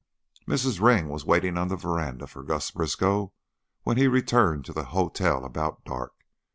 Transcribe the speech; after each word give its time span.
Mrs. 0.47 0.81
Ring 0.81 1.09
was 1.09 1.25
waiting 1.27 1.59
on 1.59 1.67
the 1.67 1.75
veranda 1.75 2.25
for 2.25 2.41
Gus 2.41 2.71
Briskow 2.71 3.33
when 3.83 3.97
he 3.97 4.07
returned 4.07 4.65
to 4.65 4.73
the 4.73 4.85
hotel 4.85 5.45
about 5.45 5.85
dark. 5.85 6.25